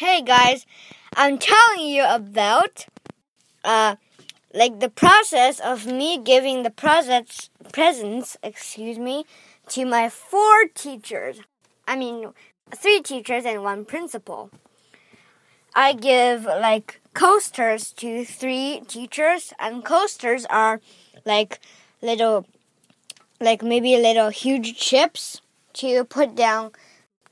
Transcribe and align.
Hey 0.00 0.22
guys, 0.22 0.64
I'm 1.14 1.36
telling 1.36 1.86
you 1.86 2.06
about 2.08 2.86
uh 3.62 3.96
like 4.54 4.80
the 4.80 4.88
process 4.88 5.60
of 5.60 5.84
me 5.84 6.16
giving 6.16 6.62
the 6.62 6.70
presents 6.70 7.50
presents, 7.70 8.38
excuse 8.42 8.98
me, 8.98 9.26
to 9.68 9.84
my 9.84 10.08
four 10.08 10.68
teachers. 10.74 11.42
I 11.86 11.96
mean, 11.96 12.32
three 12.74 13.02
teachers 13.02 13.44
and 13.44 13.62
one 13.62 13.84
principal. 13.84 14.50
I 15.74 15.92
give 15.92 16.44
like 16.46 17.02
coasters 17.12 17.92
to 18.00 18.24
three 18.24 18.80
teachers 18.88 19.52
and 19.58 19.84
coasters 19.84 20.46
are 20.46 20.80
like 21.26 21.60
little 22.00 22.46
like 23.38 23.62
maybe 23.62 23.98
little 23.98 24.30
huge 24.30 24.78
chips 24.78 25.42
to 25.74 26.04
put 26.04 26.34
down 26.34 26.72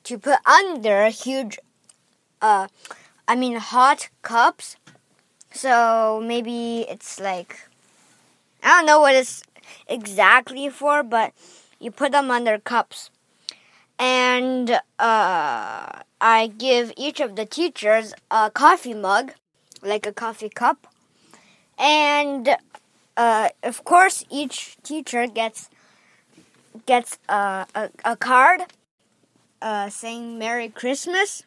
to 0.05 0.19
put 0.19 0.39
under 0.47 1.01
a 1.01 1.11
huge 1.11 1.59
uh 2.41 2.69
I 3.27 3.37
mean 3.37 3.57
hot 3.57 4.09
cups. 4.23 4.77
So 5.53 6.23
maybe 6.25 6.87
it's 6.89 7.21
like 7.21 7.69
I 8.63 8.69
don't 8.69 8.87
know 8.87 9.01
what 9.01 9.15
it's 9.15 9.43
exactly 9.87 10.69
for, 10.69 11.03
but 11.03 11.33
you 11.79 11.91
put 11.91 12.13
them 12.13 12.31
under 12.31 12.59
cups. 12.59 13.11
And 13.99 14.81
uh 14.99 16.03
I 16.21 16.53
give 16.59 16.93
each 16.97 17.21
of 17.21 17.37
the 17.37 17.47
teachers 17.47 18.13
a 18.31 18.51
coffee 18.51 18.95
mug, 18.95 19.33
like 19.83 20.07
a 20.07 20.13
coffee 20.13 20.49
cup. 20.49 20.87
And 21.79 22.57
uh, 23.17 23.49
of 23.63 23.85
course, 23.85 24.25
each 24.31 24.79
teacher 24.83 25.27
gets 25.27 25.69
gets 26.87 27.19
uh, 27.29 27.65
a, 27.75 27.91
a 28.05 28.17
card 28.17 28.63
uh, 29.61 29.91
saying 29.91 30.39
Merry 30.39 30.69
Christmas, 30.69 31.43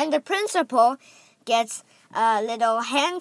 and 0.00 0.12
the 0.12 0.20
principal 0.20 0.96
gets 1.44 1.84
a 2.14 2.42
little 2.42 2.80
hand 2.80 3.20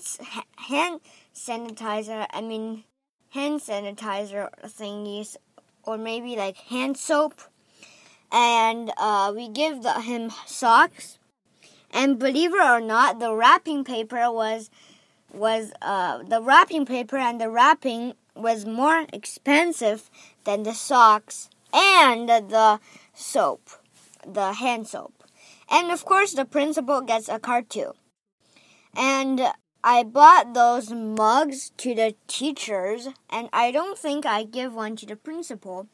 hand 0.70 1.02
sanitizer. 1.36 2.26
I 2.32 2.42
mean, 2.42 2.86
hand 3.32 3.60
sanitizer 3.60 4.50
thingies, 4.66 5.36
or 5.84 5.98
maybe 5.98 6.38
like 6.38 6.56
hand 6.56 6.98
soap, 6.98 7.42
and 8.32 8.92
uh, 8.98 9.34
we 9.36 9.50
give 9.50 9.84
the, 9.84 10.02
him 10.02 10.32
socks. 10.46 11.18
And 11.92 12.20
believe 12.20 12.54
it 12.54 12.62
or 12.62 12.80
not, 12.80 13.20
the 13.20 13.34
wrapping 13.34 13.84
paper 13.84 14.32
was 14.32 14.70
was 15.34 15.74
uh, 15.82 16.24
the 16.24 16.42
wrapping 16.42 16.86
paper, 16.86 17.18
and 17.18 17.42
the 17.42 17.50
wrapping 17.50 18.14
was 18.36 18.66
more 18.66 19.06
expensive 19.12 20.10
than 20.46 20.64
the 20.64 20.74
socks 20.74 21.50
and 21.74 22.30
the 22.30 22.80
soap, 23.14 23.70
the 24.26 24.54
hand 24.54 24.88
soap. 24.88 25.19
And 25.70 25.92
of 25.92 26.04
course, 26.06 26.34
the 26.34 26.46
principal 26.46 27.02
gets 27.02 27.30
a 27.30 27.40
card 27.40 27.70
too. 27.70 27.94
And 28.96 29.42
I 29.84 30.04
bought 30.04 30.54
those 30.54 30.92
mugs 30.92 31.72
to 31.78 31.96
the 31.96 32.16
teachers, 32.28 33.08
and 33.30 33.50
I 33.54 33.72
don't 33.72 33.98
think 33.98 34.26
I 34.26 34.44
give 34.44 34.74
one 34.74 34.96
to 34.98 35.06
the 35.06 35.16
principal. 35.16 35.88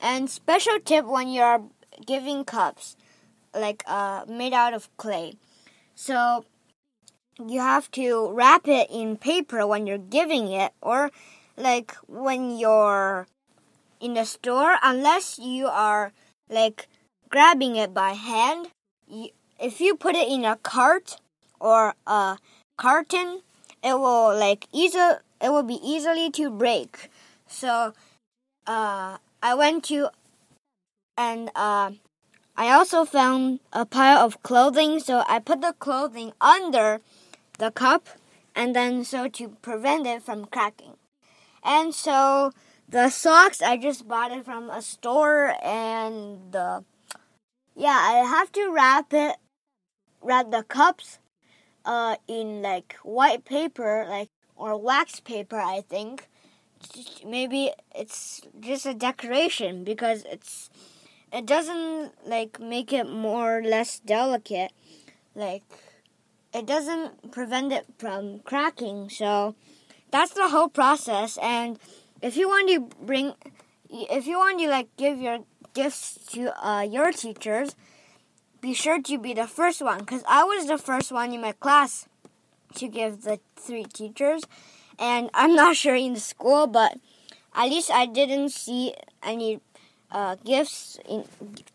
And 0.00 0.30
special 0.30 0.78
tip 0.78 1.06
when 1.06 1.28
you're 1.28 1.64
giving 2.06 2.44
cups, 2.44 2.96
like 3.54 3.82
uh, 3.86 4.26
made 4.28 4.52
out 4.52 4.74
of 4.74 4.94
clay. 4.96 5.34
So 5.94 6.44
you 7.44 7.60
have 7.60 7.90
to 7.92 8.30
wrap 8.30 8.68
it 8.68 8.88
in 8.90 9.16
paper 9.16 9.66
when 9.66 9.86
you're 9.86 9.98
giving 9.98 10.52
it, 10.52 10.72
or 10.80 11.10
like 11.56 11.94
when 12.06 12.58
you're 12.58 13.26
in 13.98 14.14
the 14.14 14.24
store, 14.24 14.76
unless 14.82 15.38
you 15.38 15.66
are 15.66 16.12
like 16.48 16.86
grabbing 17.30 17.76
it 17.76 17.92
by 17.94 18.12
hand. 18.12 18.68
If 19.58 19.80
you 19.80 19.96
put 19.96 20.14
it 20.14 20.28
in 20.28 20.44
a 20.44 20.56
cart 20.56 21.16
or 21.60 21.94
a 22.06 22.38
carton, 22.76 23.42
it 23.82 23.94
will 23.98 24.36
like 24.36 24.66
easy. 24.72 24.98
It 24.98 25.50
will 25.50 25.62
be 25.62 25.80
easily 25.82 26.30
to 26.32 26.50
break. 26.50 27.10
So, 27.46 27.92
uh, 28.66 29.18
I 29.42 29.54
went 29.54 29.84
to, 29.84 30.10
and 31.16 31.50
uh, 31.54 31.92
I 32.56 32.70
also 32.70 33.04
found 33.04 33.60
a 33.72 33.84
pile 33.84 34.18
of 34.18 34.42
clothing. 34.42 34.98
So 34.98 35.22
I 35.28 35.38
put 35.38 35.60
the 35.60 35.74
clothing 35.78 36.32
under 36.40 37.00
the 37.58 37.70
cup, 37.70 38.08
and 38.54 38.74
then 38.74 39.04
so 39.04 39.28
to 39.28 39.50
prevent 39.62 40.06
it 40.06 40.22
from 40.22 40.46
cracking. 40.46 40.94
And 41.62 41.94
so 41.94 42.52
the 42.88 43.10
socks 43.10 43.62
I 43.62 43.76
just 43.76 44.08
bought 44.08 44.32
it 44.32 44.44
from 44.44 44.70
a 44.70 44.82
store, 44.82 45.54
and 45.62 46.52
the 46.52 46.84
yeah 47.76 48.00
I 48.02 48.26
have 48.26 48.50
to 48.52 48.72
wrap 48.72 49.12
it, 49.12 49.36
wrap 50.22 50.50
the 50.50 50.62
cups, 50.62 51.18
uh, 51.84 52.16
in 52.26 52.62
like 52.62 52.96
white 53.02 53.44
paper, 53.44 54.06
like 54.08 54.28
or 54.56 54.76
wax 54.76 55.20
paper, 55.20 55.58
I 55.58 55.82
think. 55.88 56.28
Maybe 57.24 57.72
it's 57.94 58.42
just 58.60 58.86
a 58.86 58.94
decoration 58.94 59.84
because 59.84 60.24
it's 60.24 60.70
it 61.32 61.46
doesn't 61.46 62.12
like 62.26 62.60
make 62.60 62.92
it 62.92 63.08
more 63.08 63.58
or 63.58 63.62
less 63.62 63.98
delicate, 64.00 64.72
like 65.34 65.62
it 66.52 66.66
doesn't 66.66 67.30
prevent 67.30 67.72
it 67.72 67.86
from 67.98 68.40
cracking. 68.40 69.08
So 69.10 69.54
that's 70.10 70.32
the 70.32 70.48
whole 70.48 70.68
process. 70.68 71.38
And 71.42 71.78
if 72.22 72.36
you 72.36 72.48
want 72.48 72.68
to 72.70 73.04
bring, 73.04 73.34
if 73.90 74.26
you 74.26 74.38
want 74.38 74.60
to 74.60 74.68
like 74.68 74.88
give 74.96 75.18
your 75.18 75.40
gifts 75.76 76.18
to 76.32 76.48
uh, 76.66 76.80
your 76.80 77.12
teachers, 77.12 77.76
be 78.62 78.72
sure 78.72 79.00
to 79.02 79.18
be 79.18 79.34
the 79.34 79.46
first 79.46 79.82
one. 79.82 80.00
Because 80.00 80.24
I 80.26 80.42
was 80.44 80.66
the 80.66 80.78
first 80.78 81.12
one 81.12 81.32
in 81.34 81.40
my 81.42 81.52
class 81.52 82.08
to 82.76 82.88
give 82.88 83.22
the 83.22 83.38
three 83.56 83.84
teachers. 83.84 84.42
And 84.98 85.28
I'm 85.34 85.54
not 85.54 85.76
sure 85.82 85.94
in 85.94 86.14
the 86.14 86.20
school, 86.20 86.66
but 86.66 86.98
at 87.54 87.68
least 87.68 87.90
I 87.92 88.06
didn't 88.06 88.50
see 88.50 88.94
any 89.22 89.60
uh, 90.10 90.36
gifts 90.44 90.98
in, 91.06 91.24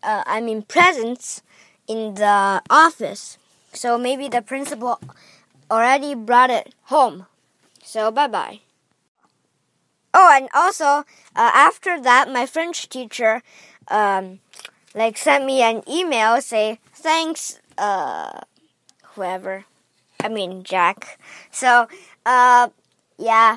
uh, 0.02 0.24
I 0.26 0.40
mean 0.40 0.62
presents 0.62 1.42
in 1.86 2.14
the 2.14 2.60
office. 2.68 3.38
So 3.72 3.96
maybe 3.96 4.28
the 4.28 4.42
principal 4.42 5.00
already 5.70 6.14
brought 6.14 6.50
it 6.50 6.74
home. 6.90 7.26
So 7.82 8.10
bye 8.10 8.28
bye. 8.28 8.60
Oh, 10.14 10.30
and 10.34 10.48
also 10.54 10.84
uh, 10.84 11.04
after 11.34 12.00
that, 12.00 12.30
my 12.30 12.46
French 12.46 12.88
teacher 12.88 13.42
um, 13.88 14.40
like 14.94 15.16
sent 15.16 15.44
me 15.44 15.62
an 15.62 15.82
email 15.88 16.40
say 16.40 16.78
thanks 16.94 17.58
uh, 17.78 18.40
whoever. 19.14 19.64
I 20.22 20.28
mean 20.28 20.62
Jack. 20.62 21.18
So 21.50 21.88
uh, 22.26 22.68
yeah, 23.18 23.56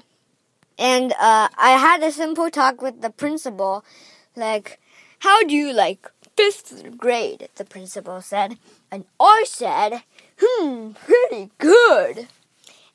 and 0.78 1.14
uh, 1.14 1.50
I 1.58 1.72
had 1.78 2.04
a 2.04 2.12
simple 2.12 2.50
talk 2.50 2.82
with 2.82 3.02
the 3.02 3.10
principal, 3.10 3.84
like 4.36 4.80
how 5.20 5.44
do 5.44 5.56
you 5.56 5.74
like 5.74 6.10
fifth 6.36 6.98
grade? 6.98 7.50
The 7.56 7.66
principal 7.66 8.22
said. 8.22 8.58
And 8.92 9.06
I 9.20 9.44
said, 9.48 10.04
hmm, 10.40 10.92
pretty 10.92 11.50
good. 11.58 12.28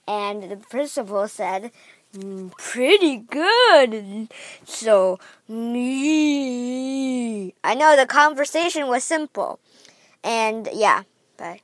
And 0.06 0.50
the 0.50 0.56
principal 0.56 1.28
said, 1.28 1.70
Mm, 2.16 2.50
pretty 2.58 3.18
good. 3.18 4.28
So, 4.64 5.18
me. 5.48 7.54
I 7.62 7.74
know 7.74 7.94
the 7.96 8.06
conversation 8.06 8.88
was 8.88 9.04
simple. 9.04 9.60
And 10.24 10.68
yeah, 10.72 11.02
bye. 11.36 11.60